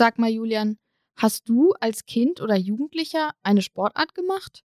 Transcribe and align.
Sag 0.00 0.18
mal, 0.18 0.30
Julian, 0.30 0.78
hast 1.18 1.46
du 1.50 1.74
als 1.78 2.06
Kind 2.06 2.40
oder 2.40 2.56
Jugendlicher 2.56 3.32
eine 3.42 3.60
Sportart 3.60 4.14
gemacht? 4.14 4.64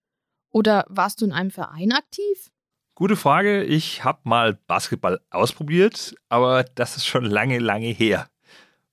Oder 0.50 0.86
warst 0.88 1.20
du 1.20 1.26
in 1.26 1.34
einem 1.34 1.52
Verein 1.52 1.92
aktiv? 1.92 2.54
Gute 2.94 3.18
Frage. 3.18 3.66
Ich 3.66 4.06
habe 4.06 4.22
mal 4.24 4.54
Basketball 4.54 5.20
ausprobiert, 5.32 6.16
aber 6.30 6.64
das 6.64 6.96
ist 6.96 7.06
schon 7.06 7.26
lange, 7.26 7.60
lange 7.60 7.88
her. 7.88 8.30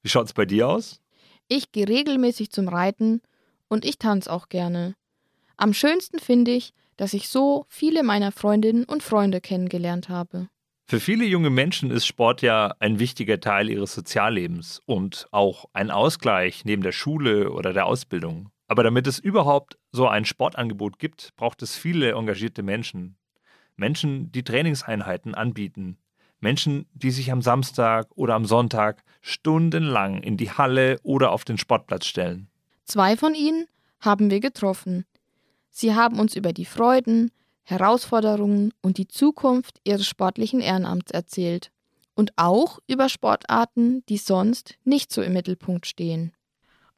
Wie 0.03 0.09
schaut 0.09 0.27
es 0.27 0.33
bei 0.33 0.45
dir 0.45 0.69
aus? 0.69 1.01
Ich 1.47 1.71
gehe 1.71 1.87
regelmäßig 1.87 2.51
zum 2.51 2.67
Reiten 2.67 3.23
und 3.69 3.85
ich 3.85 4.01
tanze 4.01 4.29
auch 4.33 4.49
gerne. 4.49 4.97
Am 5.57 5.73
schönsten 5.73 6.19
finde 6.19 6.51
ich, 6.51 6.75
dass 6.97 7.15
ich 7.15 7.29
so 7.29 7.67
viele 7.69 8.03
meiner 8.03 8.33
Freundinnen 8.33 8.83
und 8.83 9.05
Freunde 9.05 9.41
kennengelernt 9.41 10.09
habe. 10.09 10.49
Für 10.93 11.01
viele 11.01 11.25
junge 11.25 11.49
Menschen 11.49 11.91
ist 11.91 12.07
Sport 12.07 12.43
ja 12.43 12.75
ein 12.79 12.99
wichtiger 12.99 13.41
Teil 13.41 13.71
ihres 13.71 13.95
Soziallebens 13.95 14.83
und 14.85 15.27
auch 15.31 15.65
ein 15.73 15.91
Ausgleich 15.91 16.67
neben 16.67 16.83
der 16.83 16.93
Schule 16.93 17.51
oder 17.51 17.73
der 17.73 17.87
Ausbildung. 17.87 18.51
Aber 18.69 18.83
damit 18.83 19.07
es 19.07 19.19
überhaupt 19.19 19.79
so 19.91 20.07
ein 20.07 20.27
Sportangebot 20.27 20.99
gibt, 20.99 21.35
braucht 21.37 21.63
es 21.63 21.79
viele 21.79 22.13
engagierte 22.13 22.63
Menschen. 22.63 23.17
Menschen, 23.75 24.31
die 24.33 24.43
Trainingseinheiten 24.43 25.35
anbieten. 25.35 25.97
Menschen, 26.41 26.85
die 26.93 27.11
sich 27.11 27.33
am 27.33 27.41
Samstag 27.41 28.09
oder 28.15 28.35
am 28.35 28.45
Sonntag 28.45 29.03
stundenlang 29.23 30.23
in 30.23 30.37
die 30.37 30.51
Halle 30.51 30.99
oder 31.05 31.33
auf 31.33 31.47
den 31.47 31.57
Sportplatz 31.57 32.05
stellen. 32.05 32.51
Zwei 32.85 33.17
von 33.17 33.35
ihnen 33.35 33.67
haben 33.99 34.31
wir 34.31 34.41
getroffen. 34.41 35.07
Sie 35.71 35.95
haben 35.95 36.21
uns 36.21 36.37
über 36.37 36.53
die 36.53 36.67
Freuden, 36.67 37.31
Herausforderungen 37.65 38.73
und 38.83 38.99
die 38.99 39.09
Zukunft 39.09 39.81
ihres 39.85 40.07
sportlichen 40.07 40.61
Ehrenamts 40.61 41.11
erzählt 41.11 41.71
und 42.15 42.33
auch 42.37 42.79
über 42.87 43.09
Sportarten, 43.09 44.05
die 44.09 44.19
sonst 44.19 44.77
nicht 44.85 45.13
so 45.13 45.23
im 45.23 45.33
Mittelpunkt 45.33 45.87
stehen. 45.87 46.33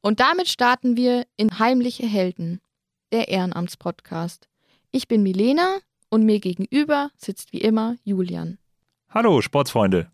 Und 0.00 0.20
damit 0.20 0.48
starten 0.48 0.96
wir 0.96 1.26
in 1.36 1.58
Heimliche 1.58 2.06
Helden, 2.06 2.60
der 3.12 3.28
Ehrenamtspodcast. 3.28 4.48
Ich 4.90 5.08
bin 5.08 5.22
Milena 5.22 5.78
und 6.10 6.24
mir 6.24 6.40
gegenüber 6.40 7.10
sitzt 7.16 7.52
wie 7.52 7.60
immer 7.60 7.96
Julian. 8.04 8.58
Hallo 9.08 9.40
Sportsfreunde. 9.40 10.10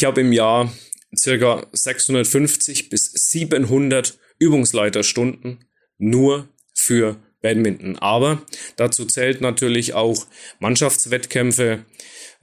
Ich 0.00 0.06
habe 0.06 0.22
im 0.22 0.32
Jahr 0.32 0.72
circa 1.14 1.66
650 1.72 2.88
bis 2.88 3.12
700 3.12 4.18
Übungsleiterstunden 4.38 5.66
nur 5.98 6.48
für 6.72 7.16
Badminton. 7.42 7.98
Aber 7.98 8.40
dazu 8.76 9.04
zählt 9.04 9.42
natürlich 9.42 9.92
auch 9.92 10.26
Mannschaftswettkämpfe, 10.58 11.84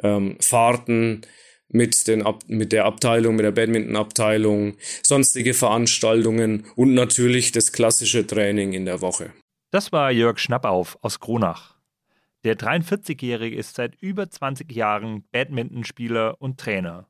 ähm, 0.04 0.38
Fahrten 0.40 1.22
mit, 1.68 2.08
den 2.08 2.22
Ab 2.22 2.44
mit 2.48 2.74
der 2.74 2.86
Abteilung, 2.86 3.36
mit 3.36 3.44
der 3.44 3.54
Badminton-Abteilung, 3.54 4.78
sonstige 5.02 5.56
Veranstaltungen 5.56 6.68
und 6.76 6.94
natürlich 6.94 7.54
das 7.54 7.72
klassische 7.72 8.28
Training 8.28 8.74
in 8.74 8.86
der 8.86 9.02
Woche. 9.02 9.34
Das 9.72 9.92
war 9.92 10.12
Jörg 10.12 10.38
Schnappauf 10.38 10.96
aus 11.02 11.20
Kronach. 11.20 11.74
Der 12.44 12.56
43-Jährige 12.56 13.56
ist 13.56 13.74
seit 13.74 13.96
über 14.00 14.30
20 14.30 14.72
Jahren 14.72 15.24
Badmintonspieler 15.32 16.40
und 16.40 16.60
Trainer. 16.60 17.10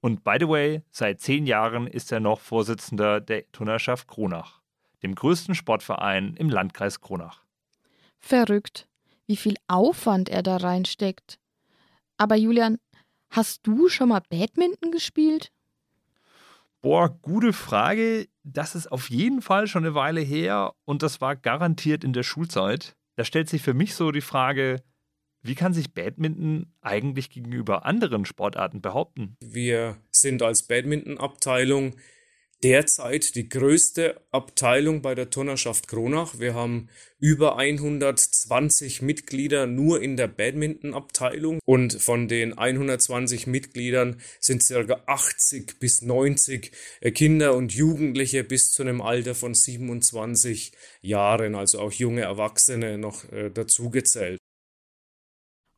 Und 0.00 0.24
by 0.24 0.36
the 0.40 0.48
way, 0.48 0.82
seit 0.90 1.20
zehn 1.20 1.46
Jahren 1.46 1.86
ist 1.86 2.10
er 2.10 2.20
noch 2.20 2.40
Vorsitzender 2.40 3.20
der 3.20 3.50
Turnerschaft 3.52 4.08
Kronach, 4.08 4.60
dem 5.02 5.14
größten 5.14 5.54
Sportverein 5.54 6.34
im 6.36 6.48
Landkreis 6.48 7.00
Kronach. 7.00 7.44
Verrückt, 8.18 8.88
wie 9.26 9.36
viel 9.36 9.56
Aufwand 9.68 10.28
er 10.28 10.42
da 10.42 10.56
reinsteckt. 10.56 11.38
Aber 12.16 12.36
Julian, 12.36 12.78
hast 13.30 13.66
du 13.66 13.88
schon 13.88 14.08
mal 14.10 14.22
Badminton 14.28 14.90
gespielt? 14.90 15.52
Boah, 16.82 17.10
gute 17.10 17.52
Frage. 17.52 18.26
Das 18.42 18.74
ist 18.74 18.90
auf 18.90 19.10
jeden 19.10 19.42
Fall 19.42 19.66
schon 19.66 19.84
eine 19.84 19.94
Weile 19.94 20.20
her 20.20 20.72
und 20.86 21.02
das 21.02 21.20
war 21.20 21.36
garantiert 21.36 22.04
in 22.04 22.14
der 22.14 22.22
Schulzeit. 22.22 22.96
Da 23.16 23.24
stellt 23.24 23.50
sich 23.50 23.60
für 23.60 23.74
mich 23.74 23.94
so 23.94 24.12
die 24.12 24.22
Frage, 24.22 24.82
wie 25.42 25.54
kann 25.54 25.72
sich 25.72 25.94
Badminton 25.94 26.72
eigentlich 26.82 27.30
gegenüber 27.30 27.86
anderen 27.86 28.24
Sportarten 28.24 28.80
behaupten? 28.80 29.36
Wir 29.40 29.96
sind 30.10 30.42
als 30.42 30.64
Badminton-Abteilung 30.64 31.94
derzeit 32.62 33.34
die 33.36 33.48
größte 33.48 34.20
Abteilung 34.32 35.00
bei 35.00 35.14
der 35.14 35.30
Turnerschaft 35.30 35.88
Kronach. 35.88 36.38
Wir 36.38 36.54
haben 36.54 36.88
über 37.18 37.56
120 37.56 39.02
Mitglieder 39.02 39.66
nur 39.66 40.02
in 40.02 40.16
der 40.16 40.28
Badminton-Abteilung 40.28 41.60
und 41.64 41.94
von 41.94 42.28
den 42.28 42.56
120 42.56 43.46
Mitgliedern 43.46 44.20
sind 44.40 44.62
circa 44.62 45.02
80 45.06 45.78
bis 45.80 46.02
90 46.02 46.70
Kinder 47.14 47.54
und 47.54 47.72
Jugendliche 47.72 48.44
bis 48.44 48.72
zu 48.72 48.82
einem 48.82 49.00
Alter 49.00 49.34
von 49.34 49.54
27 49.54 50.72
Jahren, 51.00 51.54
also 51.54 51.80
auch 51.80 51.92
junge 51.92 52.22
Erwachsene 52.22 52.98
noch 52.98 53.30
äh, 53.32 53.50
dazugezählt. 53.50 54.38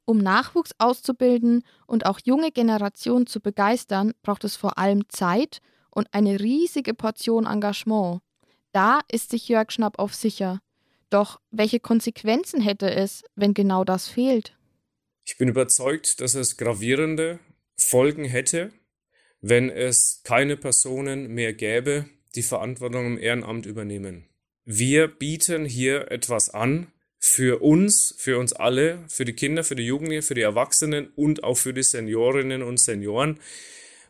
Um 0.05 0.19
Nachwuchs 0.19 0.73
auszubilden 0.79 1.63
und 1.87 2.07
auch 2.07 2.19
junge 2.25 2.51
Generationen 2.51 3.27
zu 3.27 3.41
begeistern, 3.41 4.13
braucht 4.23 4.45
es 4.45 4.57
vor 4.57 4.79
allem 4.79 5.09
Zeit 5.09 5.61
und 5.91 6.09
eine 6.13 6.41
riesige 6.41 6.95
Portion 6.95 7.47
Engagement. 7.47 8.21
Da 8.73 9.01
ist 9.11 9.31
sich 9.31 9.49
Jörg 9.49 9.71
Schnapp 9.71 9.99
auf 9.99 10.15
sicher. 10.15 10.61
Doch 11.11 11.41
welche 11.51 11.79
Konsequenzen 11.79 12.61
hätte 12.61 12.91
es, 12.91 13.23
wenn 13.37 13.55
genau 13.55 13.85
das 13.85 14.09
fehlt? 14.09 14.57
Ich 15.25 15.37
bin 15.37 15.49
überzeugt, 15.49 16.21
dass 16.21 16.35
es 16.35 16.57
gravierende 16.57 17.39
Folgen 17.77 18.25
hätte, 18.25 18.73
wenn 19.41 19.69
es 19.69 20.23
keine 20.25 20.57
Personen 20.57 21.29
mehr 21.29 21.53
gäbe, 21.53 22.07
die 22.35 22.43
Verantwortung 22.43 23.07
im 23.07 23.19
Ehrenamt 23.19 23.67
übernehmen. 23.67 24.29
Wir 24.65 25.09
bieten 25.09 25.65
hier 25.65 26.11
etwas 26.11 26.49
an, 26.51 26.93
für 27.25 27.63
uns, 27.63 28.17
für 28.19 28.37
uns 28.37 28.53
alle, 28.53 28.99
für 29.09 29.25
die 29.25 29.33
Kinder, 29.33 29.63
für 29.63 29.77
die 29.77 29.87
Jugendlichen, 29.87 30.23
für 30.25 30.35
die 30.35 30.41
Erwachsenen 30.41 31.07
und 31.15 31.45
auch 31.45 31.55
für 31.55 31.73
die 31.73 31.85
Seniorinnen 31.85 32.65
und 32.65 32.81
Senioren, 32.81 33.39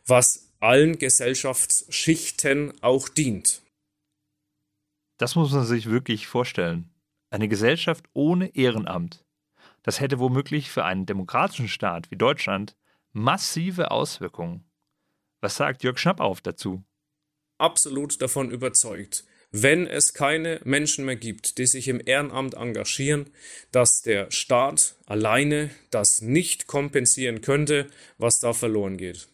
was 0.07 0.51
allen 0.59 0.97
Gesellschaftsschichten 0.97 2.73
auch 2.81 3.07
dient. 3.09 3.61
Das 5.19 5.35
muss 5.35 5.51
man 5.51 5.63
sich 5.63 5.91
wirklich 5.91 6.25
vorstellen. 6.25 6.89
Eine 7.29 7.47
Gesellschaft 7.47 8.05
ohne 8.13 8.55
Ehrenamt. 8.55 9.23
Das 9.83 9.99
hätte 9.99 10.17
womöglich 10.17 10.71
für 10.71 10.83
einen 10.83 11.05
demokratischen 11.05 11.67
Staat 11.67 12.09
wie 12.09 12.15
Deutschland 12.15 12.75
massive 13.11 13.91
Auswirkungen. 13.91 14.65
Was 15.39 15.57
sagt 15.57 15.83
Jörg 15.83 15.99
Schnappauf 15.99 16.41
dazu? 16.41 16.83
Absolut 17.59 18.19
davon 18.23 18.49
überzeugt 18.49 19.23
wenn 19.53 19.85
es 19.85 20.15
keine 20.15 20.59
Menschen 20.63 21.05
mehr 21.05 21.15
gibt, 21.15 21.59
die 21.59 21.67
sich 21.67 21.87
im 21.87 22.01
Ehrenamt 22.03 22.55
engagieren, 22.55 23.27
dass 23.71 24.01
der 24.01 24.31
Staat 24.31 24.95
alleine 25.05 25.69
das 25.91 26.21
nicht 26.21 26.65
kompensieren 26.65 27.41
könnte, 27.41 27.87
was 28.17 28.39
da 28.39 28.53
verloren 28.53 28.97
geht. 28.97 29.27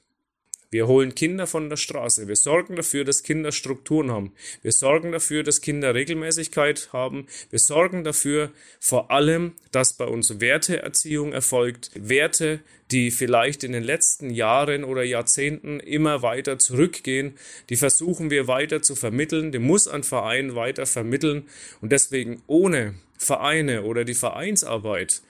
Wir 0.71 0.85
holen 0.85 1.15
Kinder 1.15 1.47
von 1.47 1.69
der 1.69 1.77
Straße. 1.77 2.27
Wir 2.27 2.35
sorgen 2.35 2.75
dafür, 2.75 3.03
dass 3.03 3.23
Kinder 3.23 3.51
Strukturen 3.51 4.11
haben. 4.11 4.33
Wir 4.61 4.71
sorgen 4.71 5.11
dafür, 5.11 5.41
dass 5.41 5.61
Kinder 5.61 5.95
Regelmäßigkeit 5.95 6.89
haben. 6.93 7.25
Wir 7.49 7.57
sorgen 7.57 8.03
dafür 8.03 8.51
vor 8.79 9.09
allem, 9.09 9.53
dass 9.71 9.93
bei 9.93 10.05
uns 10.05 10.39
Werteerziehung 10.39 11.33
erfolgt. 11.33 11.89
Werte, 11.95 12.59
die 12.91 13.09
vielleicht 13.09 13.63
in 13.63 13.71
den 13.71 13.83
letzten 13.83 14.29
Jahren 14.29 14.83
oder 14.83 15.03
Jahrzehnten 15.03 15.79
immer 15.79 16.21
weiter 16.21 16.59
zurückgehen. 16.59 17.33
Die 17.69 17.75
versuchen 17.75 18.29
wir 18.29 18.47
weiter 18.47 18.83
zu 18.83 18.95
vermitteln. 18.95 19.51
Die 19.51 19.59
muss 19.59 19.87
ein 19.87 20.03
Verein 20.03 20.53
weiter 20.53 20.85
vermitteln. 20.85 21.47
Und 21.81 21.91
deswegen 21.91 22.43
ohne 22.45 22.93
Vereine 23.17 23.83
oder 23.83 24.05
die 24.05 24.13
Vereinsarbeit 24.13 25.23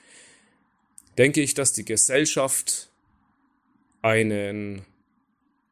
denke 1.18 1.42
ich, 1.42 1.54
dass 1.54 1.72
die 1.72 1.86
Gesellschaft 1.86 2.90
einen 4.02 4.86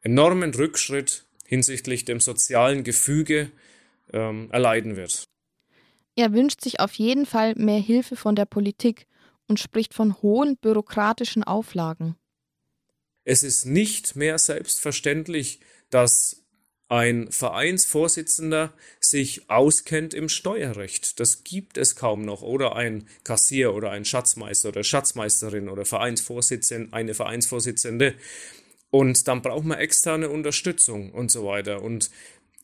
enormen 0.07 0.53
Rückschritt 0.53 1.25
hinsichtlich 1.45 2.05
dem 2.05 2.21
sozialen 2.21 2.85
Gefüge 2.85 3.51
ähm, 4.13 4.49
erleiden 4.51 4.95
wird. 4.95 5.25
Er 6.15 6.31
wünscht 6.31 6.61
sich 6.61 6.79
auf 6.79 6.93
jeden 6.93 7.25
Fall 7.25 7.55
mehr 7.55 7.79
Hilfe 7.79 8.15
von 8.15 8.35
der 8.35 8.45
Politik 8.45 9.05
und 9.49 9.59
spricht 9.59 9.93
von 9.93 10.21
hohen 10.21 10.55
bürokratischen 10.55 11.43
Auflagen. 11.43 12.15
Es 13.25 13.43
ist 13.43 13.65
nicht 13.65 14.15
mehr 14.15 14.39
selbstverständlich, 14.39 15.59
dass 15.89 16.43
ein 16.87 17.29
Vereinsvorsitzender 17.29 18.73
sich 19.01 19.49
auskennt 19.49 20.13
im 20.13 20.29
Steuerrecht. 20.29 21.19
Das 21.19 21.43
gibt 21.43 21.77
es 21.77 21.97
kaum 21.97 22.21
noch. 22.21 22.43
Oder 22.43 22.77
ein 22.77 23.09
Kassier 23.25 23.73
oder 23.73 23.91
ein 23.91 24.05
Schatzmeister 24.05 24.69
oder 24.69 24.85
Schatzmeisterin 24.85 25.67
oder 25.67 25.83
Vereinsvorsitzende, 25.83 26.93
eine 26.93 27.13
Vereinsvorsitzende. 27.13 28.15
Und 28.89 29.27
dann 29.27 29.41
braucht 29.41 29.65
man 29.65 29.79
externe 29.79 30.29
Unterstützung 30.29 31.11
und 31.11 31.29
so 31.29 31.45
weiter. 31.45 31.81
Und 31.81 32.09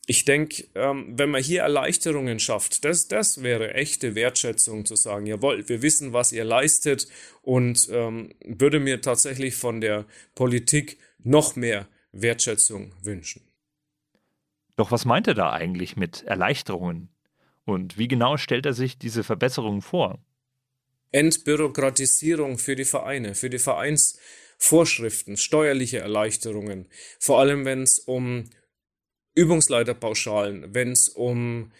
ich 0.06 0.24
denke, 0.24 0.64
ähm, 0.74 1.14
wenn 1.16 1.30
man 1.30 1.42
hier 1.42 1.62
Erleichterungen 1.62 2.38
schafft, 2.38 2.84
das, 2.84 3.08
das 3.08 3.42
wäre 3.42 3.74
echte 3.74 4.14
Wertschätzung 4.14 4.84
zu 4.84 4.96
sagen, 4.96 5.26
jawohl, 5.26 5.68
wir 5.68 5.82
wissen, 5.82 6.12
was 6.12 6.32
ihr 6.32 6.44
leistet 6.44 7.08
und 7.42 7.88
ähm, 7.90 8.34
würde 8.44 8.80
mir 8.80 9.00
tatsächlich 9.00 9.54
von 9.54 9.80
der 9.80 10.04
Politik 10.34 10.98
noch 11.22 11.56
mehr 11.56 11.88
Wertschätzung 12.12 12.92
wünschen. 13.02 13.42
Doch 14.76 14.90
was 14.90 15.04
meint 15.04 15.26
er 15.26 15.34
da 15.34 15.52
eigentlich 15.52 15.96
mit 15.96 16.22
Erleichterungen? 16.24 17.08
Und 17.64 17.96
wie 17.96 18.08
genau 18.08 18.36
stellt 18.36 18.66
er 18.66 18.74
sich 18.74 18.98
diese 18.98 19.24
Verbesserungen 19.24 19.80
vor? 19.80 20.18
Entbürokratisierung 21.12 22.58
für 22.58 22.76
die 22.76 22.84
Vereine, 22.84 23.34
für 23.34 23.48
die 23.48 23.58
Vereinsvorschriften, 24.58 25.36
steuerliche 25.36 25.98
Erleichterungen, 25.98 26.86
vor 27.18 27.40
allem 27.40 27.64
wenn 27.64 27.82
es 27.82 27.98
um 27.98 28.44
Übungsleiterpauschalen, 29.34 30.74
wenn 30.74 30.92
es 30.92 31.08
um 31.08 31.72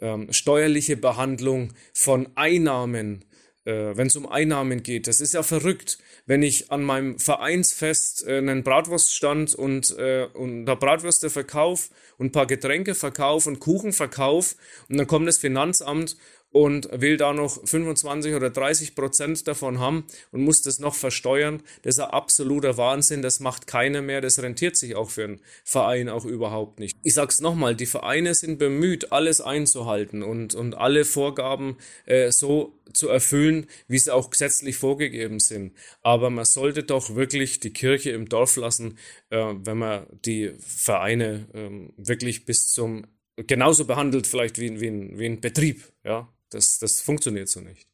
ähm, 0.00 0.32
steuerliche 0.32 0.96
Behandlung 0.96 1.72
von 1.92 2.28
Einnahmen, 2.34 3.24
äh, 3.64 3.96
wenn 3.96 4.08
es 4.08 4.16
um 4.16 4.26
Einnahmen 4.26 4.82
geht. 4.82 5.06
Das 5.06 5.20
ist 5.20 5.34
ja 5.34 5.42
verrückt, 5.42 5.98
wenn 6.26 6.42
ich 6.42 6.70
an 6.70 6.82
meinem 6.82 7.18
Vereinsfest 7.18 8.26
äh, 8.26 8.38
einen 8.38 8.62
Bratwurststand 8.62 9.54
und, 9.54 9.96
äh, 9.96 10.26
und 10.34 10.66
da 10.66 10.74
Bratwürste 10.74 11.30
verkaufe 11.30 11.90
und 12.18 12.26
ein 12.26 12.32
paar 12.32 12.46
Getränke 12.46 12.94
verkaufe 12.94 13.48
und 13.48 13.60
Kuchen 13.60 13.92
verkaufe 13.92 14.56
und 14.88 14.98
dann 14.98 15.06
kommt 15.06 15.28
das 15.28 15.38
Finanzamt 15.38 16.16
und 16.50 16.88
will 16.92 17.16
da 17.16 17.32
noch 17.32 17.66
25 17.66 18.34
oder 18.34 18.50
30 18.50 18.94
Prozent 18.94 19.46
davon 19.46 19.78
haben 19.78 20.04
und 20.32 20.42
muss 20.42 20.62
das 20.62 20.78
noch 20.78 20.94
versteuern. 20.94 21.62
Das 21.82 21.96
ist 21.96 22.00
ein 22.00 22.10
absoluter 22.10 22.76
Wahnsinn. 22.76 23.22
Das 23.22 23.40
macht 23.40 23.66
keiner 23.66 24.00
mehr. 24.02 24.20
Das 24.20 24.40
rentiert 24.42 24.76
sich 24.76 24.96
auch 24.96 25.10
für 25.10 25.24
einen 25.24 25.40
Verein 25.64 26.08
auch 26.08 26.24
überhaupt 26.24 26.80
nicht. 26.80 26.96
Ich 27.02 27.14
sag's 27.14 27.40
nochmal, 27.40 27.76
die 27.76 27.86
Vereine 27.86 28.34
sind 28.34 28.58
bemüht, 28.58 29.12
alles 29.12 29.40
einzuhalten 29.40 30.22
und, 30.22 30.54
und 30.54 30.74
alle 30.74 31.04
Vorgaben 31.04 31.76
äh, 32.06 32.32
so 32.32 32.78
zu 32.94 33.08
erfüllen, 33.08 33.66
wie 33.86 33.98
sie 33.98 34.14
auch 34.14 34.30
gesetzlich 34.30 34.76
vorgegeben 34.76 35.40
sind. 35.40 35.74
Aber 36.02 36.30
man 36.30 36.46
sollte 36.46 36.82
doch 36.82 37.14
wirklich 37.14 37.60
die 37.60 37.72
Kirche 37.72 38.10
im 38.10 38.28
Dorf 38.28 38.56
lassen, 38.56 38.98
äh, 39.28 39.36
wenn 39.36 39.78
man 39.78 40.06
die 40.24 40.54
Vereine 40.58 41.46
äh, 41.52 41.92
wirklich 41.98 42.46
bis 42.46 42.68
zum 42.72 43.06
genauso 43.46 43.84
behandelt 43.84 44.26
vielleicht 44.26 44.58
wie, 44.58 44.80
wie, 44.80 44.88
ein, 44.88 45.18
wie 45.18 45.26
ein 45.26 45.40
Betrieb. 45.40 45.84
Ja, 46.04 46.28
das, 46.50 46.78
das 46.78 47.00
funktioniert 47.00 47.48
so 47.48 47.60
nicht. 47.60 47.86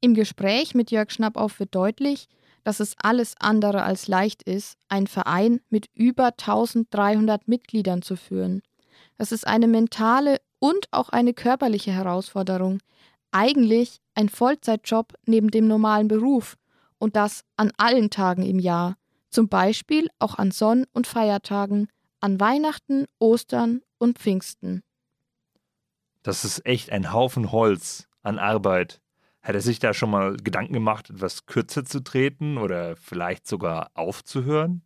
Im 0.00 0.14
Gespräch 0.14 0.74
mit 0.74 0.90
Jörg 0.90 1.10
Schnappauf 1.10 1.60
wird 1.60 1.74
deutlich, 1.74 2.28
dass 2.64 2.80
es 2.80 2.94
alles 3.02 3.34
andere 3.38 3.82
als 3.82 4.08
leicht 4.08 4.42
ist, 4.42 4.76
einen 4.88 5.06
Verein 5.06 5.60
mit 5.68 5.86
über 5.94 6.26
1300 6.26 7.48
Mitgliedern 7.48 8.02
zu 8.02 8.16
führen. 8.16 8.62
Das 9.16 9.32
ist 9.32 9.46
eine 9.46 9.68
mentale 9.68 10.40
und 10.58 10.86
auch 10.90 11.08
eine 11.08 11.34
körperliche 11.34 11.92
Herausforderung. 11.92 12.78
Eigentlich 13.30 14.00
ein 14.14 14.28
Vollzeitjob 14.28 15.14
neben 15.26 15.50
dem 15.50 15.66
normalen 15.66 16.08
Beruf 16.08 16.56
und 16.98 17.16
das 17.16 17.44
an 17.56 17.72
allen 17.76 18.10
Tagen 18.10 18.42
im 18.44 18.58
Jahr, 18.58 18.96
zum 19.30 19.48
Beispiel 19.48 20.08
auch 20.18 20.36
an 20.36 20.50
Sonn- 20.50 20.86
und 20.92 21.06
Feiertagen, 21.06 21.88
an 22.20 22.38
Weihnachten, 22.38 23.06
Ostern 23.18 23.82
und 23.98 24.18
Pfingsten. 24.18 24.82
Das 26.22 26.44
ist 26.44 26.64
echt 26.64 26.90
ein 26.90 27.12
Haufen 27.12 27.52
Holz 27.52 28.08
an 28.22 28.38
Arbeit. 28.38 29.00
Hat 29.42 29.54
er 29.56 29.60
sich 29.60 29.80
da 29.80 29.92
schon 29.92 30.10
mal 30.10 30.36
Gedanken 30.36 30.72
gemacht, 30.72 31.10
etwas 31.10 31.46
kürzer 31.46 31.84
zu 31.84 32.00
treten 32.00 32.58
oder 32.58 32.96
vielleicht 32.96 33.48
sogar 33.48 33.90
aufzuhören? 33.94 34.82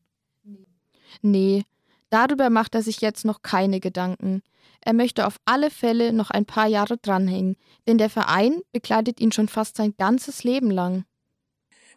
Nee, 1.21 1.65
darüber 2.09 2.49
macht 2.49 2.75
er 2.75 2.83
sich 2.83 3.03
jetzt 3.03 3.25
noch 3.25 3.43
keine 3.43 3.81
Gedanken. 3.81 4.43
Er 4.81 4.95
möchte 4.95 5.27
auf 5.27 5.37
alle 5.45 5.71
Fälle 5.71 6.13
noch 6.13 6.31
ein 6.31 6.47
paar 6.47 6.69
Jahre 6.69 6.97
dranhängen, 6.97 7.57
denn 7.87 7.99
der 7.99 8.09
Verein 8.09 8.63
begleitet 8.73 9.21
ihn 9.21 9.33
schon 9.33 9.49
fast 9.49 9.77
sein 9.77 9.95
ganzes 9.99 10.43
Leben 10.43 10.71
lang. 10.71 11.05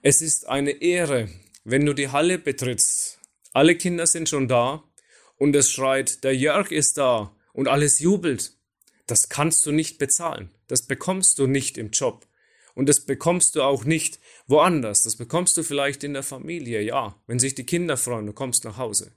Es 0.02 0.22
ist 0.22 0.48
eine 0.48 0.72
Ehre, 0.72 1.30
wenn 1.64 1.86
du 1.86 1.94
die 1.94 2.10
Halle 2.10 2.40
betrittst. 2.40 3.20
Alle 3.54 3.76
Kinder 3.76 4.06
sind 4.06 4.28
schon 4.28 4.48
da 4.48 4.84
und 5.38 5.56
es 5.56 5.72
schreit, 5.72 6.24
der 6.24 6.36
Jörg 6.36 6.72
ist 6.72 6.98
da 6.98 7.32
und 7.54 7.68
alles 7.68 8.00
jubelt. 8.00 8.59
Das 9.10 9.28
kannst 9.28 9.66
du 9.66 9.72
nicht 9.72 9.98
bezahlen. 9.98 10.52
Das 10.68 10.84
bekommst 10.84 11.40
du 11.40 11.48
nicht 11.48 11.80
im 11.80 11.90
Job. 11.90 12.28
Und 12.76 12.88
das 12.88 13.00
bekommst 13.00 13.56
du 13.56 13.64
auch 13.64 13.84
nicht 13.84 14.20
woanders. 14.46 15.02
Das 15.02 15.16
bekommst 15.16 15.58
du 15.58 15.64
vielleicht 15.64 16.04
in 16.04 16.14
der 16.14 16.22
Familie, 16.22 16.82
ja. 16.82 17.16
Wenn 17.26 17.40
sich 17.40 17.56
die 17.56 17.66
Kinder 17.66 17.98
freuen, 17.98 18.28
du 18.28 18.34
kommst 18.34 18.66
nach 18.66 18.78
Hause. 18.78 19.12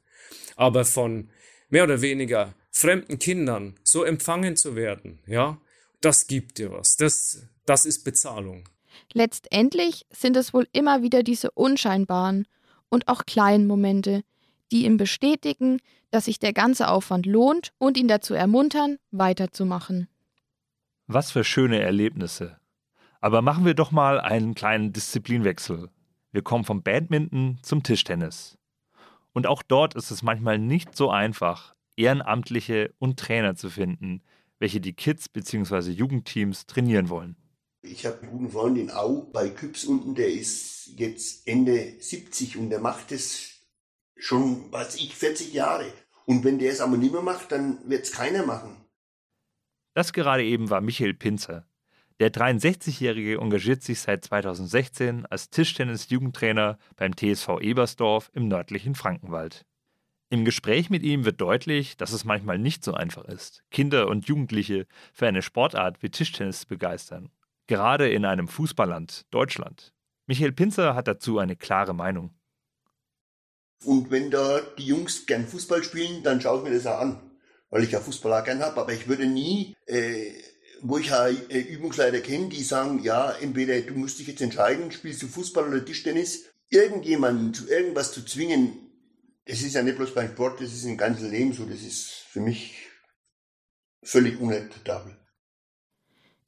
Aber 0.56 0.86
von 0.86 1.28
mehr 1.68 1.84
oder 1.84 2.00
weniger 2.00 2.54
fremden 2.70 3.18
Kindern 3.18 3.78
so 3.82 4.02
empfangen 4.02 4.56
zu 4.56 4.76
werden, 4.76 5.18
ja, 5.26 5.60
das 6.00 6.26
gibt 6.26 6.56
dir 6.56 6.72
was. 6.72 6.96
Das, 6.96 7.42
das 7.66 7.84
ist 7.84 8.02
Bezahlung. 8.02 8.68
Letztendlich 9.12 10.06
sind 10.10 10.38
es 10.38 10.54
wohl 10.54 10.66
immer 10.72 11.02
wieder 11.02 11.22
diese 11.22 11.50
unscheinbaren 11.50 12.48
und 12.88 13.08
auch 13.08 13.26
kleinen 13.26 13.66
Momente, 13.66 14.24
die 14.72 14.86
ihm 14.86 14.96
bestätigen, 14.96 15.78
dass 16.10 16.24
sich 16.24 16.38
der 16.38 16.52
ganze 16.52 16.88
Aufwand 16.88 17.26
lohnt 17.26 17.72
und 17.78 17.96
ihn 17.96 18.08
dazu 18.08 18.34
ermuntern, 18.34 18.98
weiterzumachen. 19.10 20.08
Was 21.06 21.30
für 21.30 21.44
schöne 21.44 21.80
Erlebnisse. 21.80 22.58
Aber 23.20 23.42
machen 23.42 23.64
wir 23.64 23.74
doch 23.74 23.92
mal 23.92 24.20
einen 24.20 24.54
kleinen 24.54 24.92
Disziplinwechsel. 24.92 25.90
Wir 26.32 26.42
kommen 26.42 26.64
vom 26.64 26.82
Badminton 26.82 27.58
zum 27.62 27.82
Tischtennis. 27.82 28.58
Und 29.32 29.46
auch 29.46 29.62
dort 29.62 29.94
ist 29.94 30.10
es 30.10 30.22
manchmal 30.22 30.58
nicht 30.58 30.96
so 30.96 31.10
einfach, 31.10 31.74
Ehrenamtliche 31.96 32.94
und 32.98 33.18
Trainer 33.18 33.54
zu 33.54 33.70
finden, 33.70 34.22
welche 34.58 34.80
die 34.80 34.94
Kids 34.94 35.28
bzw. 35.28 35.90
Jugendteams 35.90 36.66
trainieren 36.66 37.08
wollen. 37.08 37.36
Ich 37.82 38.06
habe 38.06 38.20
einen 38.22 38.30
guten 38.30 38.50
Freund 38.50 38.78
in 38.78 38.90
Au 38.90 39.28
bei 39.32 39.48
Küps 39.50 39.84
unten, 39.84 40.14
der 40.14 40.32
ist 40.32 40.92
jetzt 40.96 41.46
Ende 41.48 41.94
70 41.98 42.56
und 42.56 42.70
der 42.70 42.80
macht 42.80 43.12
es 43.12 43.51
schon, 44.22 44.70
weiß 44.72 44.96
ich, 44.96 45.14
40 45.14 45.52
Jahre. 45.52 45.92
Und 46.26 46.44
wenn 46.44 46.58
der 46.58 46.72
es 46.72 46.80
aber 46.80 46.96
nicht 46.96 47.12
mehr 47.12 47.22
macht, 47.22 47.50
dann 47.50 47.78
wird 47.88 48.04
es 48.04 48.12
keiner 48.12 48.46
machen. 48.46 48.76
Das 49.94 50.12
gerade 50.12 50.44
eben 50.44 50.70
war 50.70 50.80
Michael 50.80 51.14
Pinzer. 51.14 51.66
Der 52.20 52.32
63-Jährige 52.32 53.38
engagiert 53.38 53.82
sich 53.82 54.00
seit 54.00 54.24
2016 54.24 55.26
als 55.26 55.50
Tischtennis-Jugendtrainer 55.50 56.78
beim 56.96 57.16
TSV 57.16 57.58
Ebersdorf 57.60 58.30
im 58.32 58.46
nördlichen 58.46 58.94
Frankenwald. 58.94 59.66
Im 60.30 60.44
Gespräch 60.44 60.88
mit 60.88 61.02
ihm 61.02 61.24
wird 61.24 61.40
deutlich, 61.40 61.96
dass 61.96 62.12
es 62.12 62.24
manchmal 62.24 62.58
nicht 62.58 62.84
so 62.84 62.94
einfach 62.94 63.24
ist, 63.24 63.64
Kinder 63.70 64.08
und 64.08 64.28
Jugendliche 64.28 64.86
für 65.12 65.26
eine 65.26 65.42
Sportart 65.42 66.02
wie 66.02 66.10
Tischtennis 66.10 66.60
zu 66.60 66.68
begeistern. 66.68 67.30
Gerade 67.66 68.08
in 68.08 68.24
einem 68.24 68.46
Fußballland, 68.48 69.26
Deutschland. 69.30 69.92
Michael 70.26 70.52
Pinzer 70.52 70.94
hat 70.94 71.08
dazu 71.08 71.38
eine 71.38 71.56
klare 71.56 71.94
Meinung. 71.94 72.32
Und 73.84 74.10
wenn 74.10 74.30
da 74.30 74.60
die 74.78 74.86
Jungs 74.86 75.26
gern 75.26 75.46
Fußball 75.46 75.82
spielen, 75.82 76.22
dann 76.22 76.40
schaue 76.40 76.58
ich 76.58 76.64
mir 76.64 76.74
das 76.74 76.86
auch 76.86 77.00
an, 77.00 77.20
weil 77.70 77.84
ich 77.84 77.92
ja 77.92 78.00
Fußball 78.00 78.32
auch 78.32 78.44
gern 78.44 78.60
habe. 78.60 78.80
Aber 78.80 78.92
ich 78.92 79.08
würde 79.08 79.26
nie, 79.26 79.74
äh, 79.86 80.32
wo 80.82 80.98
ich 80.98 81.08
ja 81.08 81.28
äh, 81.28 81.60
Übungsleiter 81.60 82.20
kenne, 82.20 82.48
die 82.48 82.62
sagen, 82.62 83.02
ja, 83.02 83.32
entweder 83.32 83.80
du 83.80 83.94
musst 83.94 84.18
dich 84.18 84.26
jetzt 84.26 84.42
entscheiden, 84.42 84.90
spielst 84.92 85.22
du 85.22 85.28
Fußball 85.28 85.68
oder 85.68 85.84
Tischtennis, 85.84 86.44
irgendjemanden 86.68 87.54
zu 87.54 87.68
irgendwas 87.68 88.12
zu 88.12 88.24
zwingen, 88.24 88.78
das 89.46 89.62
ist 89.62 89.74
ja 89.74 89.82
nicht 89.82 89.96
bloß 89.96 90.14
beim 90.14 90.30
Sport, 90.30 90.60
das 90.60 90.72
ist 90.72 90.84
im 90.84 90.96
ganzen 90.96 91.30
Leben 91.30 91.52
so, 91.52 91.64
das 91.64 91.82
ist 91.82 92.10
für 92.28 92.40
mich 92.40 92.88
völlig 94.02 94.40
unakzeptabel. 94.40 95.16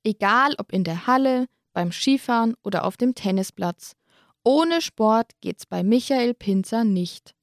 Egal 0.04 0.54
ob 0.58 0.72
in 0.72 0.84
der 0.84 1.06
Halle, 1.06 1.46
beim 1.72 1.92
Skifahren 1.92 2.54
oder 2.62 2.84
auf 2.84 2.96
dem 2.96 3.14
Tennisplatz. 3.14 3.96
Ohne 4.44 4.82
Sport 4.82 5.32
geht's 5.40 5.64
bei 5.64 5.82
Michael 5.82 6.34
Pinzer 6.34 6.84
nicht. 6.84 7.34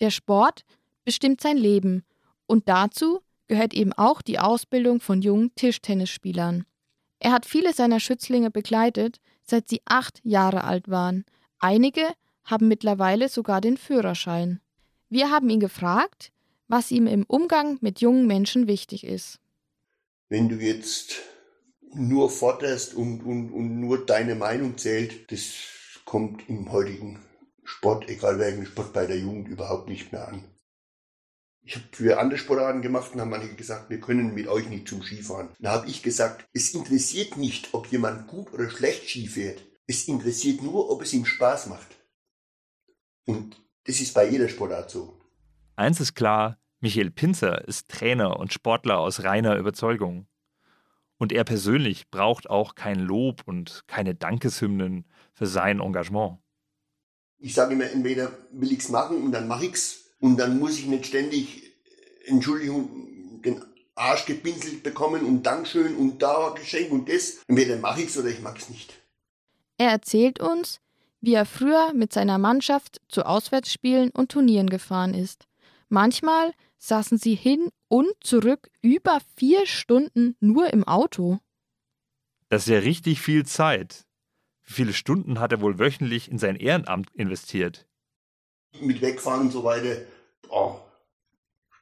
Der 0.00 0.10
Sport 0.10 0.64
bestimmt 1.04 1.40
sein 1.40 1.56
Leben 1.56 2.04
und 2.46 2.68
dazu 2.68 3.20
gehört 3.46 3.72
eben 3.72 3.92
auch 3.92 4.20
die 4.20 4.40
Ausbildung 4.40 5.00
von 5.00 5.22
jungen 5.22 5.54
Tischtennisspielern. 5.54 6.66
Er 7.20 7.30
hat 7.32 7.46
viele 7.46 7.72
seiner 7.72 8.00
Schützlinge 8.00 8.50
begleitet, 8.50 9.20
seit 9.42 9.68
sie 9.68 9.80
acht 9.84 10.20
Jahre 10.24 10.64
alt 10.64 10.88
waren. 10.88 11.24
Einige 11.60 12.06
haben 12.44 12.66
mittlerweile 12.66 13.28
sogar 13.28 13.60
den 13.60 13.76
Führerschein. 13.76 14.60
Wir 15.08 15.30
haben 15.30 15.48
ihn 15.50 15.60
gefragt, 15.60 16.32
was 16.66 16.90
ihm 16.90 17.06
im 17.06 17.24
Umgang 17.24 17.78
mit 17.80 18.00
jungen 18.00 18.26
Menschen 18.26 18.66
wichtig 18.66 19.04
ist. 19.04 19.38
Wenn 20.28 20.48
du 20.48 20.56
jetzt 20.56 21.16
nur 21.92 22.30
forderst 22.30 22.94
und, 22.94 23.22
und, 23.22 23.50
und 23.50 23.80
nur 23.80 24.04
deine 24.04 24.34
Meinung 24.34 24.78
zählt, 24.78 25.30
das 25.30 25.79
kommt 26.10 26.48
im 26.48 26.72
heutigen 26.72 27.20
Sport, 27.62 28.08
egal 28.08 28.40
welchen 28.40 28.66
Sport, 28.66 28.92
bei 28.92 29.06
der 29.06 29.16
Jugend 29.16 29.46
überhaupt 29.46 29.88
nicht 29.88 30.10
mehr 30.10 30.26
an. 30.26 30.42
Ich 31.62 31.76
habe 31.76 31.84
für 31.92 32.18
andere 32.18 32.36
Sportarten 32.36 32.82
gemacht 32.82 33.14
und 33.14 33.20
haben 33.20 33.30
manche 33.30 33.54
gesagt, 33.54 33.90
wir 33.90 34.00
können 34.00 34.34
mit 34.34 34.48
euch 34.48 34.68
nicht 34.68 34.88
zum 34.88 35.04
Skifahren. 35.04 35.50
Da 35.60 35.70
habe 35.70 35.86
ich 35.86 36.02
gesagt, 36.02 36.48
es 36.52 36.74
interessiert 36.74 37.36
nicht, 37.36 37.74
ob 37.74 37.86
jemand 37.92 38.26
gut 38.26 38.52
oder 38.52 38.68
schlecht 38.68 39.08
Ski 39.08 39.28
fährt. 39.28 39.64
Es 39.86 40.08
interessiert 40.08 40.62
nur, 40.62 40.90
ob 40.90 41.00
es 41.02 41.12
ihm 41.12 41.26
Spaß 41.26 41.68
macht. 41.68 41.96
Und 43.24 43.62
Das 43.84 44.00
ist 44.00 44.12
bei 44.12 44.28
jeder 44.28 44.48
Sportart 44.48 44.90
so. 44.90 45.16
Eins 45.76 46.00
ist 46.00 46.14
klar, 46.16 46.58
Michael 46.80 47.12
Pinzer 47.12 47.68
ist 47.68 47.88
Trainer 47.88 48.36
und 48.36 48.52
Sportler 48.52 48.98
aus 48.98 49.22
reiner 49.22 49.56
Überzeugung. 49.56 50.26
Und 51.20 51.32
er 51.32 51.44
persönlich 51.44 52.10
braucht 52.10 52.48
auch 52.48 52.74
kein 52.74 52.98
Lob 52.98 53.42
und 53.44 53.84
keine 53.86 54.14
Dankeshymnen 54.14 55.04
für 55.34 55.46
sein 55.46 55.78
Engagement. 55.78 56.38
Ich 57.36 57.52
sage 57.52 57.74
immer, 57.74 57.90
entweder 57.90 58.32
will 58.52 58.72
ich 58.72 58.78
es 58.78 58.88
machen 58.88 59.22
und 59.22 59.32
dann 59.32 59.46
mache 59.46 59.66
ich 59.66 59.74
es 59.74 60.14
und 60.18 60.38
dann 60.38 60.58
muss 60.58 60.78
ich 60.78 60.86
nicht 60.86 61.04
ständig, 61.04 61.74
Entschuldigung, 62.24 63.42
den 63.42 63.62
Arsch 63.94 64.24
gepinselt 64.24 64.82
bekommen 64.82 65.26
und 65.26 65.42
Dankeschön 65.42 65.94
und 65.94 66.22
da 66.22 66.54
Geschenk 66.56 66.90
und 66.90 67.06
das. 67.10 67.42
Entweder 67.46 67.76
mache 67.76 68.00
ich 68.00 68.08
es 68.08 68.16
oder 68.16 68.28
ich 68.28 68.40
mag 68.40 68.56
es 68.56 68.70
nicht. 68.70 68.94
Er 69.76 69.90
erzählt 69.90 70.40
uns, 70.40 70.80
wie 71.20 71.34
er 71.34 71.44
früher 71.44 71.92
mit 71.92 72.14
seiner 72.14 72.38
Mannschaft 72.38 73.02
zu 73.08 73.26
Auswärtsspielen 73.26 74.08
und 74.08 74.32
Turnieren 74.32 74.70
gefahren 74.70 75.12
ist. 75.12 75.49
Manchmal 75.90 76.52
saßen 76.78 77.18
sie 77.18 77.34
hin 77.34 77.70
und 77.88 78.12
zurück 78.20 78.70
über 78.80 79.18
vier 79.36 79.66
Stunden 79.66 80.36
nur 80.38 80.72
im 80.72 80.84
Auto. 80.84 81.40
Das 82.48 82.62
ist 82.62 82.68
ja 82.68 82.78
richtig 82.78 83.20
viel 83.20 83.44
Zeit. 83.44 84.06
Wie 84.62 84.72
viele 84.72 84.92
Stunden 84.92 85.40
hat 85.40 85.50
er 85.50 85.60
wohl 85.60 85.80
wöchentlich 85.80 86.30
in 86.30 86.38
sein 86.38 86.54
Ehrenamt 86.54 87.10
investiert? 87.14 87.88
Mit 88.80 89.02
Wegfahren 89.02 89.42
und 89.42 89.50
so 89.50 89.64
weiter, 89.64 89.96
oh, 90.48 90.76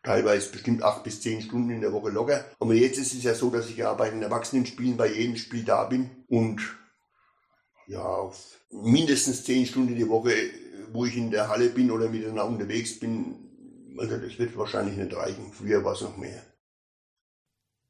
teilweise 0.03 0.53
bestimmt 0.53 0.83
acht 0.83 1.05
bis 1.05 1.21
zehn 1.21 1.43
Stunden 1.43 1.69
in 1.69 1.83
der 1.83 1.93
Woche 1.93 2.09
locker. 2.09 2.47
Aber 2.61 2.73
jetzt 2.73 2.97
ist 2.97 3.13
es 3.13 3.23
ja 3.25 3.35
so, 3.35 3.51
dass 3.51 3.69
ich 3.69 3.77
ja 3.77 3.93
bei 3.93 4.09
den 4.09 4.23
Erwachsenenspielen 4.23 4.97
bei 4.97 5.13
jedem 5.13 5.37
Spiel 5.37 5.65
da 5.65 5.85
bin 5.85 6.09
und 6.29 6.63
ja, 7.87 8.03
auf 8.03 8.59
mindestens 8.71 9.45
zehn 9.45 9.67
Stunden 9.67 9.97
die 9.97 10.09
Woche, 10.09 10.33
wo 10.93 11.05
ich 11.05 11.15
in 11.15 11.31
der 11.31 11.49
Halle 11.49 11.69
bin 11.69 11.91
oder 11.91 12.09
miteinander 12.09 12.47
unterwegs 12.47 12.99
bin, 12.99 13.48
also 13.99 14.17
das 14.19 14.39
wird 14.39 14.57
wahrscheinlich 14.57 14.97
nicht 14.97 15.15
reichen. 15.15 15.53
Früher 15.53 15.85
war 15.85 15.93
es 15.93 16.01
noch 16.01 16.17
mehr. 16.17 16.43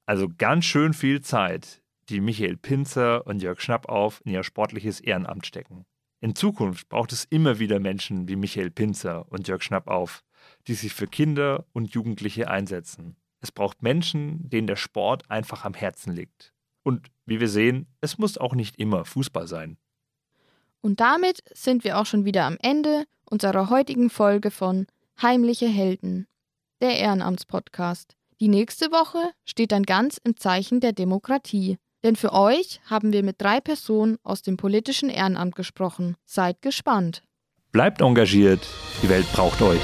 Also 0.07 0.29
ganz 0.37 0.65
schön 0.65 0.95
viel 0.95 1.21
Zeit, 1.21 1.83
die 2.09 2.21
Michael 2.21 2.57
Pinzer 2.57 3.27
und 3.27 3.43
Jörg 3.43 3.61
Schnappauf 3.61 4.21
in 4.25 4.33
ihr 4.33 4.43
sportliches 4.43 5.00
Ehrenamt 5.00 5.47
stecken. 5.47 5.85
In 6.21 6.35
Zukunft 6.35 6.88
braucht 6.88 7.12
es 7.12 7.25
immer 7.27 7.59
wieder 7.59 7.79
Menschen 7.79 8.27
wie 8.27 8.37
Michael 8.37 8.71
Pinzer 8.71 9.31
und 9.31 9.47
Jörg 9.47 9.62
Schnappauf, 9.62 10.25
die 10.67 10.75
sich 10.75 10.95
für 10.95 11.07
Kinder 11.07 11.67
und 11.73 11.95
Jugendliche 11.95 12.49
einsetzen. 12.49 13.17
Es 13.41 13.53
braucht 13.53 13.83
Menschen, 13.83 14.49
denen 14.49 14.67
der 14.67 14.77
Sport 14.77 15.31
einfach 15.31 15.65
am 15.65 15.75
Herzen 15.75 16.12
liegt. 16.12 16.53
Und 16.83 17.09
wie 17.27 17.41
wir 17.41 17.49
sehen, 17.49 17.87
es 18.00 18.19
muss 18.19 18.38
auch 18.38 18.55
nicht 18.55 18.77
immer 18.77 19.05
Fußball 19.05 19.47
sein. 19.47 19.77
Und 20.81 21.00
damit 21.00 21.43
sind 21.53 21.85
wir 21.85 21.99
auch 21.99 22.07
schon 22.07 22.25
wieder 22.25 22.45
am 22.45 22.57
Ende 22.61 23.05
unserer 23.25 23.69
heutigen 23.69 24.11
Folge 24.11 24.50
von 24.50 24.87
Heimliche 25.21 25.67
Helden, 25.67 26.29
der 26.81 26.97
Ehrenamtspodcast. 26.97 28.15
Die 28.39 28.47
nächste 28.47 28.93
Woche 28.93 29.19
steht 29.45 29.73
dann 29.73 29.83
ganz 29.83 30.21
im 30.23 30.37
Zeichen 30.37 30.79
der 30.79 30.93
Demokratie. 30.93 31.79
Denn 32.05 32.15
für 32.15 32.33
euch 32.33 32.81
haben 32.85 33.13
wir 33.13 33.25
mit 33.25 33.43
drei 33.43 33.61
Personen 33.61 34.19
aus 34.23 34.43
dem 34.43 34.57
politischen 34.57 35.11
Ehrenamt 35.11 35.57
gesprochen. 35.57 36.15
Seid 36.25 36.63
gespannt. 36.63 37.25
Bleibt 37.73 38.01
engagiert, 38.01 38.65
die 39.03 39.09
Welt 39.09 39.27
braucht 39.33 39.61
euch. 39.61 39.83